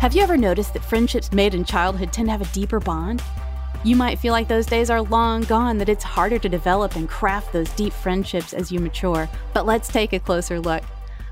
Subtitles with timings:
[0.00, 3.22] Have you ever noticed that friendships made in childhood tend to have a deeper bond?
[3.84, 7.06] You might feel like those days are long gone, that it's harder to develop and
[7.06, 9.28] craft those deep friendships as you mature.
[9.52, 10.82] But let's take a closer look.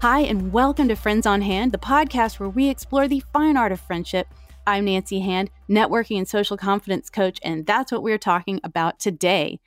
[0.00, 3.70] Hi, and welcome to Friends on Hand, the podcast where we explore the fine art
[3.70, 4.28] of friendship.
[4.66, 9.60] I'm Nancy Hand, networking and social confidence coach, and that's what we're talking about today.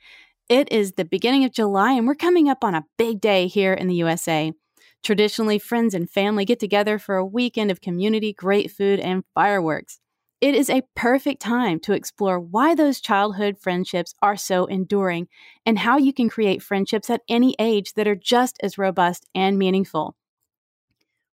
[0.48, 3.74] It is the beginning of July, and we're coming up on a big day here
[3.74, 4.54] in the USA.
[5.02, 10.00] Traditionally, friends and family get together for a weekend of community, great food, and fireworks.
[10.40, 15.26] It is a perfect time to explore why those childhood friendships are so enduring
[15.66, 19.58] and how you can create friendships at any age that are just as robust and
[19.58, 20.14] meaningful.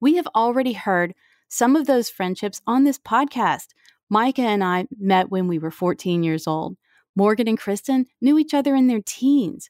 [0.01, 1.15] We have already heard
[1.49, 3.69] some of those friendships on this podcast.
[4.09, 6.77] Micah and I met when we were 14 years old.
[7.17, 9.69] Morgan and Kristen knew each other in their teens.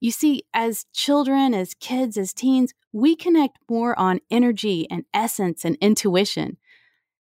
[0.00, 5.64] You see, as children, as kids, as teens, we connect more on energy and essence
[5.64, 6.58] and intuition.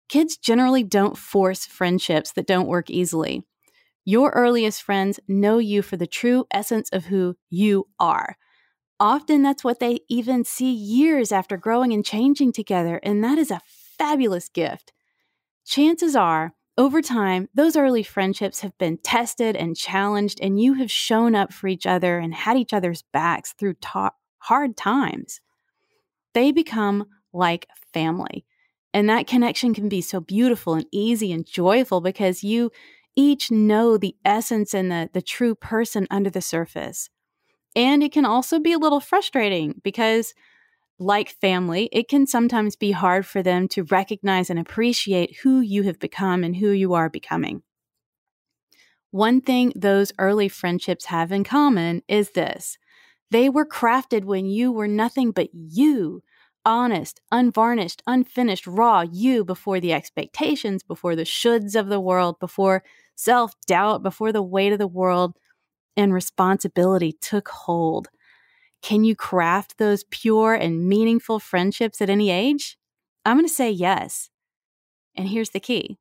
[0.08, 3.44] Kids generally don't force friendships that don't work easily.
[4.06, 8.38] Your earliest friends know you for the true essence of who you are.
[9.00, 13.52] Often that's what they even see years after growing and changing together, and that is
[13.52, 13.62] a
[13.98, 14.92] fabulous gift.
[15.66, 20.90] Chances are over time, those early friendships have been tested and challenged, and you have
[20.90, 25.42] shown up for each other and had each other's backs through ta- hard times.
[26.34, 28.46] They become like family.
[28.94, 32.72] And that connection can be so beautiful and easy and joyful because you
[33.14, 37.10] each know the essence and the, the true person under the surface.
[37.76, 40.34] And it can also be a little frustrating because
[41.00, 45.84] like family, it can sometimes be hard for them to recognize and appreciate who you
[45.84, 47.64] have become and who you are becoming.
[49.12, 52.78] One thing those early friendships have in common is this
[53.32, 56.22] they were crafted when you were nothing but you,
[56.66, 62.84] honest, unvarnished, unfinished, raw you before the expectations, before the shoulds of the world, before
[63.16, 65.36] self doubt, before the weight of the world
[65.96, 68.10] and responsibility took hold.
[68.82, 72.78] Can you craft those pure and meaningful friendships at any age?
[73.26, 74.30] I'm going to say yes.
[75.16, 75.98] And here's the key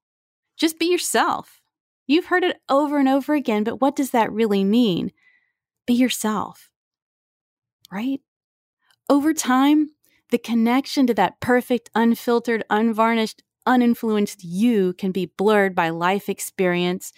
[0.57, 1.61] just be yourself.
[2.07, 5.13] You've heard it over and over again, but what does that really mean?
[5.87, 6.71] Be yourself,
[7.93, 8.21] right?
[9.11, 9.91] Over time,
[10.31, 17.13] the connection to that perfect, unfiltered, unvarnished, uninfluenced you can be blurred by life experience,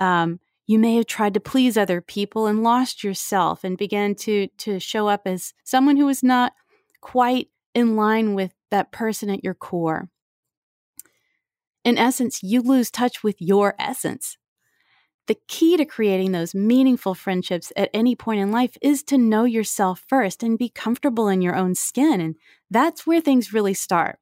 [0.00, 4.46] um, you may have tried to please other people and lost yourself and began to
[4.58, 6.52] to show up as someone who is not
[7.00, 10.10] quite in line with that person at your core.
[11.84, 14.36] In essence, you lose touch with your essence.
[15.26, 19.44] The key to creating those meaningful friendships at any point in life is to know
[19.44, 22.20] yourself first and be comfortable in your own skin.
[22.20, 22.36] And
[22.70, 24.18] that's where things really start.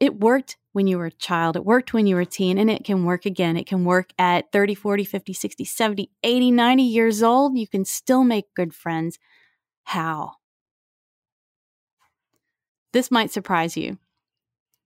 [0.00, 2.70] It worked when you were a child, it worked when you were a teen, and
[2.70, 3.56] it can work again.
[3.56, 7.58] It can work at 30, 40, 50, 60, 70, 80, 90 years old.
[7.58, 9.18] You can still make good friends.
[9.84, 10.32] How?
[12.92, 13.98] This might surprise you,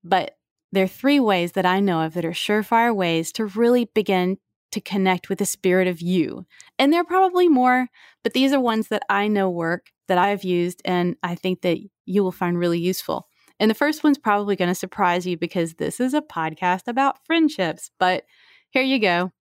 [0.02, 0.36] but
[0.72, 4.38] there are three ways that I know of that are surefire ways to really begin
[4.72, 6.44] to connect with the spirit of you.
[6.78, 7.88] And there are probably more,
[8.24, 11.78] but these are ones that I know work, that I've used, and I think that
[12.04, 13.28] you will find really useful.
[13.60, 17.24] And the first one's probably going to surprise you because this is a podcast about
[17.24, 17.90] friendships.
[17.98, 18.24] But
[18.70, 19.32] here you go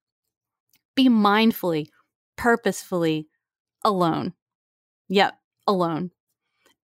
[0.95, 1.87] be mindfully,
[2.37, 3.27] purposefully
[3.83, 4.33] alone.
[5.09, 5.33] Yep,
[5.67, 6.11] alone.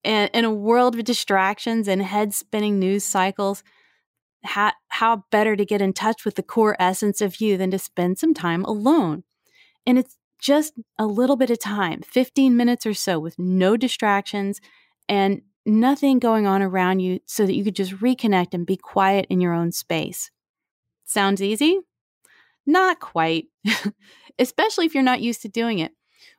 [0.03, 3.63] And in a world of distractions and head spinning news cycles,
[4.43, 7.79] how, how better to get in touch with the core essence of you than to
[7.79, 9.23] spend some time alone?
[9.85, 14.61] And it's just a little bit of time, 15 minutes or so, with no distractions
[15.09, 19.25] and nothing going on around you so that you could just reconnect and be quiet
[19.29, 20.31] in your own space.
[21.05, 21.79] Sounds easy?
[22.65, 23.45] Not quite,
[24.39, 25.91] especially if you're not used to doing it.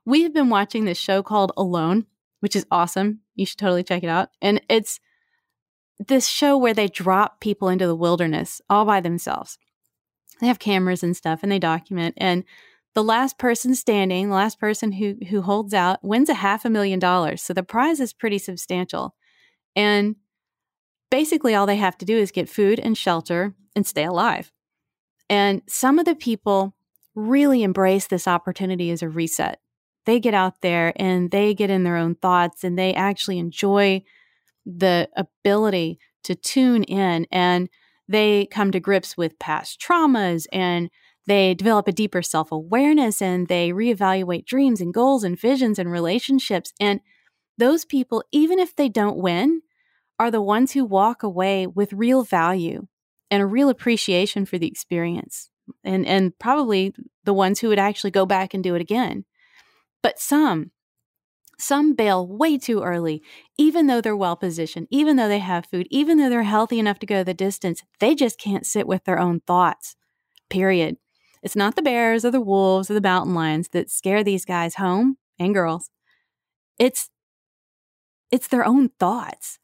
[0.04, 2.06] We have been watching this show called Alone,
[2.40, 3.20] which is awesome.
[3.34, 4.30] You should totally check it out.
[4.40, 5.00] And it's
[5.98, 9.58] this show where they drop people into the wilderness all by themselves.
[10.40, 12.14] They have cameras and stuff and they document.
[12.16, 12.44] And
[12.94, 16.70] the last person standing, the last person who who holds out wins a half a
[16.70, 17.42] million dollars.
[17.42, 19.14] So the prize is pretty substantial.
[19.76, 20.16] And
[21.10, 24.52] basically all they have to do is get food and shelter and stay alive.
[25.28, 26.74] And some of the people
[27.14, 29.60] really embrace this opportunity as a reset.
[30.06, 34.02] They get out there and they get in their own thoughts and they actually enjoy
[34.64, 37.68] the ability to tune in and
[38.08, 40.90] they come to grips with past traumas and
[41.26, 45.90] they develop a deeper self awareness and they reevaluate dreams and goals and visions and
[45.90, 46.72] relationships.
[46.80, 47.00] And
[47.60, 49.62] those people, even if they don't win,
[50.18, 52.86] are the ones who walk away with real value
[53.30, 55.50] and a real appreciation for the experience
[55.84, 59.24] and and probably the ones who would actually go back and do it again.
[60.02, 60.72] But some
[61.58, 63.22] some bail way too early,
[63.58, 66.98] even though they're well positioned, even though they have food, even though they're healthy enough
[67.00, 69.94] to go the distance, they just can't sit with their own thoughts.
[70.48, 70.96] Period.
[71.42, 74.76] It's not the bears or the wolves or the mountain lions that scare these guys
[74.76, 75.90] home and girls.
[76.78, 77.10] It's
[78.30, 79.58] it's their own thoughts.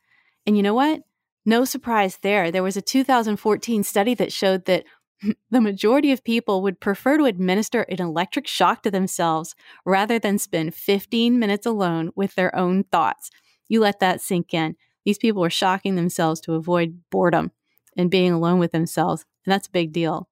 [0.46, 1.02] And you know what?
[1.44, 2.50] No surprise there.
[2.50, 4.84] There was a 2014 study that showed that
[5.50, 9.54] the majority of people would prefer to administer an electric shock to themselves
[9.84, 13.30] rather than spend 15 minutes alone with their own thoughts.
[13.68, 14.76] You let that sink in.
[15.04, 17.52] These people are shocking themselves to avoid boredom
[17.96, 19.24] and being alone with themselves.
[19.44, 20.28] And that's a big deal.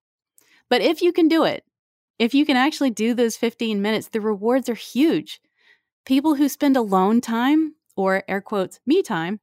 [0.68, 1.64] But if you can do it,
[2.18, 5.40] if you can actually do those 15 minutes, the rewards are huge.
[6.04, 9.40] People who spend alone time, or air quotes, me time,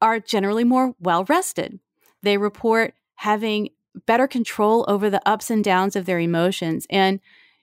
[0.00, 1.80] are generally more well rested.
[2.22, 3.70] They report having
[4.06, 6.86] better control over the ups and downs of their emotions.
[6.90, 7.20] And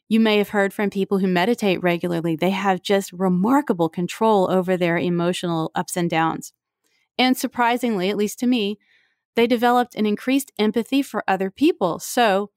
[0.07, 4.77] you may have heard from people who meditate regularly, they have just remarkable control over
[4.77, 6.53] their emotional ups and downs.
[7.17, 8.77] And surprisingly, at least to me,
[9.35, 11.99] they developed an increased empathy for other people.
[11.99, 12.51] So,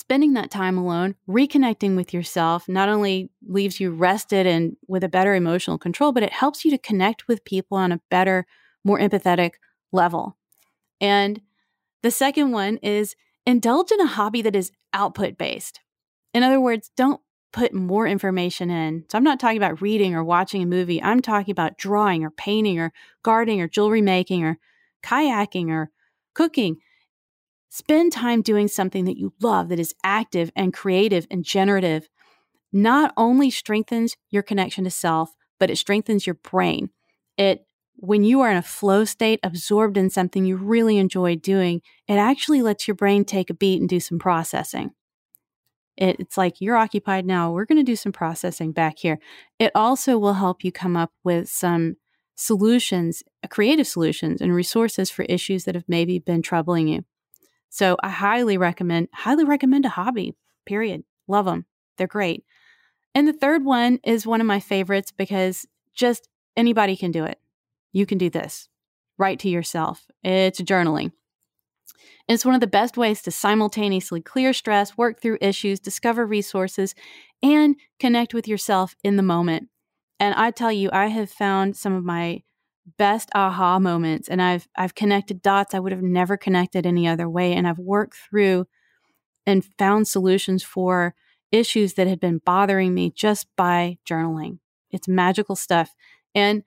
[0.00, 5.08] spending that time alone, reconnecting with yourself, not only leaves you rested and with a
[5.08, 8.46] better emotional control, but it helps you to connect with people on a better,
[8.82, 9.52] more empathetic
[9.92, 10.36] level.
[11.00, 11.42] And
[12.02, 13.14] the second one is
[13.44, 15.80] indulge in a hobby that is output based.
[16.32, 17.20] In other words, don't
[17.52, 19.04] put more information in.
[19.10, 21.02] So I'm not talking about reading or watching a movie.
[21.02, 22.92] I'm talking about drawing or painting or
[23.22, 24.58] gardening or jewelry making or
[25.02, 25.90] kayaking or
[26.34, 26.78] cooking.
[27.70, 32.08] Spend time doing something that you love that is active and creative and generative.
[32.72, 36.90] Not only strengthens your connection to self, but it strengthens your brain.
[37.38, 37.64] It
[38.02, 42.14] when you are in a flow state, absorbed in something you really enjoy doing, it
[42.14, 44.92] actually lets your brain take a beat and do some processing.
[45.98, 47.52] It, it's like you're occupied now.
[47.52, 49.18] We're going to do some processing back here.
[49.58, 51.96] It also will help you come up with some
[52.36, 57.04] solutions, creative solutions, and resources for issues that have maybe been troubling you.
[57.70, 60.34] So I highly recommend, highly recommend a hobby,
[60.66, 61.04] period.
[61.26, 61.64] Love them.
[61.96, 62.44] They're great.
[63.14, 67.40] And the third one is one of my favorites because just anybody can do it
[67.92, 68.68] you can do this.
[69.18, 70.06] Write to yourself.
[70.22, 71.12] It's journaling.
[72.28, 76.94] It's one of the best ways to simultaneously clear stress, work through issues, discover resources,
[77.42, 79.68] and connect with yourself in the moment.
[80.18, 82.42] And I tell you, I have found some of my
[82.96, 87.28] best aha moments and I've I've connected dots I would have never connected any other
[87.28, 88.66] way and I've worked through
[89.46, 91.14] and found solutions for
[91.52, 94.58] issues that had been bothering me just by journaling.
[94.90, 95.94] It's magical stuff.
[96.34, 96.62] And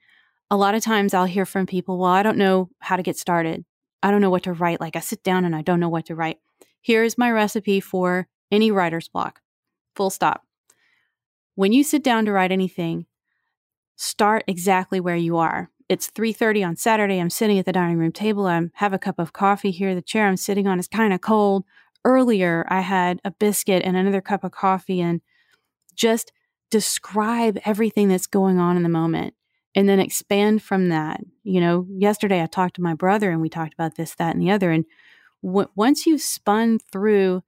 [0.50, 3.16] a lot of times I'll hear from people, well, I don't know how to get
[3.16, 3.64] started.
[4.02, 4.80] I don't know what to write.
[4.80, 6.38] Like I sit down and I don't know what to write.
[6.80, 9.40] Here's my recipe for any writer's block.
[9.96, 10.42] Full stop.
[11.54, 13.06] When you sit down to write anything,
[13.96, 15.70] start exactly where you are.
[15.88, 17.18] It's 3:30 on Saturday.
[17.18, 18.46] I'm sitting at the dining room table.
[18.46, 19.94] I have a cup of coffee here.
[19.94, 21.64] The chair I'm sitting on is kind of cold.
[22.04, 25.20] Earlier, I had a biscuit and another cup of coffee and
[25.94, 26.32] just
[26.70, 29.34] describe everything that's going on in the moment
[29.74, 31.20] and then expand from that.
[31.42, 34.42] You know, yesterday I talked to my brother and we talked about this, that, and
[34.42, 34.70] the other.
[34.70, 34.84] And
[35.42, 37.42] w- once you've spun through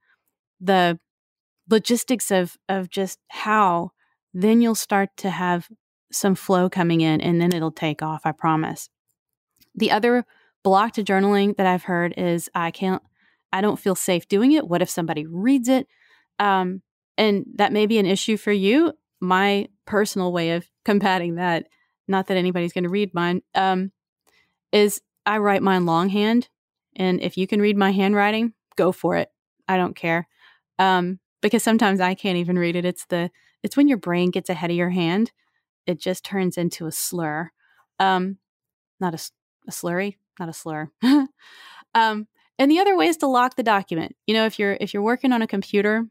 [0.59, 0.99] the
[1.69, 3.91] logistics of of just how,
[4.33, 5.69] then you'll start to have
[6.11, 8.21] some flow coming in, and then it'll take off.
[8.25, 8.89] I promise.
[9.75, 10.25] The other
[10.63, 13.01] block to journaling that I've heard is I can't,
[13.53, 14.67] I don't feel safe doing it.
[14.67, 15.87] What if somebody reads it?
[16.39, 16.81] Um,
[17.17, 18.93] and that may be an issue for you.
[19.19, 21.67] My personal way of combating that
[22.07, 23.91] not that anybody's going to read mine, um,
[24.71, 26.49] is I write mine longhand.
[26.95, 29.29] And if you can read my handwriting, go for it.
[29.67, 30.27] I don't care.
[30.79, 32.85] Um, because sometimes I can't even read it.
[32.85, 33.29] It's the
[33.63, 35.31] it's when your brain gets ahead of your hand,
[35.87, 37.51] it just turns into a slur.
[37.99, 38.37] Um,
[38.99, 39.19] not a,
[39.67, 40.91] a slurry, not a slur.
[41.95, 42.27] um,
[42.59, 44.15] and the other way is to lock the document.
[44.27, 46.07] You know, if you're if you're working on a computer,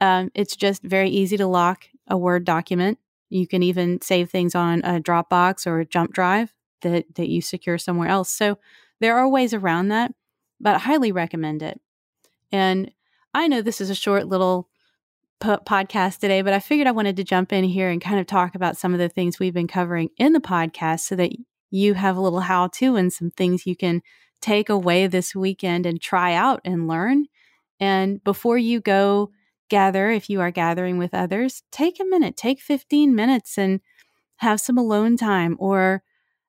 [0.00, 2.98] um, it's just very easy to lock a Word document.
[3.30, 7.42] You can even save things on a Dropbox or a Jump Drive that, that you
[7.42, 8.30] secure somewhere else.
[8.30, 8.58] So
[9.00, 10.12] there are ways around that,
[10.60, 11.80] but I highly recommend it.
[12.50, 12.90] And
[13.34, 14.68] I know this is a short little
[15.40, 18.54] podcast today, but I figured I wanted to jump in here and kind of talk
[18.54, 21.32] about some of the things we've been covering in the podcast so that
[21.70, 24.02] you have a little how to and some things you can
[24.40, 27.26] take away this weekend and try out and learn.
[27.80, 29.30] And before you go
[29.68, 33.80] gather, if you are gathering with others, take a minute, take 15 minutes and
[34.36, 36.02] have some alone time or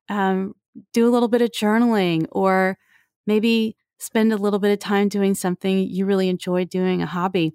[0.08, 0.54] um,
[0.92, 2.78] do a little bit of journaling or
[3.26, 7.54] maybe spend a little bit of time doing something you really enjoy doing, a hobby,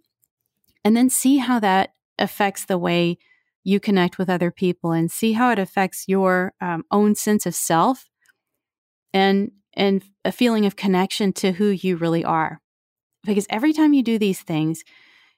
[0.86, 3.18] and then see how that affects the way
[3.66, 7.56] you connect with other people and see how it affects your um, own sense of
[7.56, 8.10] self
[9.14, 12.62] and and a feeling of connection to who you really are.
[13.26, 14.84] Because every time you do these things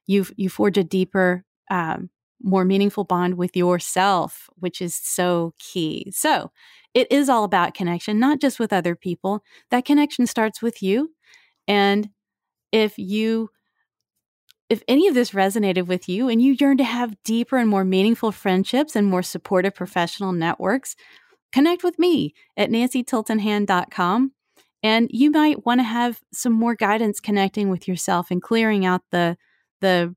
[0.07, 2.09] you you forge a deeper um,
[2.43, 6.11] more meaningful bond with yourself which is so key.
[6.13, 6.51] So
[6.93, 9.43] it is all about connection not just with other people.
[9.71, 11.11] That connection starts with you.
[11.67, 12.09] And
[12.71, 13.49] if you
[14.69, 17.85] if any of this resonated with you and you yearn to have deeper and more
[17.85, 20.95] meaningful friendships and more supportive professional networks,
[21.51, 24.31] connect with me at nancytiltonhand.com.
[24.83, 29.01] And you might want to have some more guidance connecting with yourself and clearing out
[29.11, 29.37] the
[29.79, 30.15] the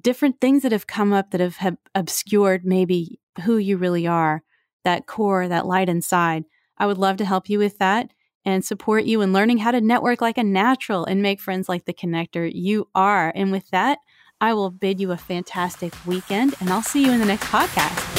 [0.00, 4.42] different things that have come up that have, have obscured maybe who you really are,
[4.84, 6.44] that core, that light inside.
[6.76, 8.10] I would love to help you with that
[8.46, 11.84] and support you in learning how to network like a natural and make friends like
[11.84, 13.32] the connector you are.
[13.34, 13.98] And with that,
[14.40, 18.15] I will bid you a fantastic weekend and I'll see you in the next podcast.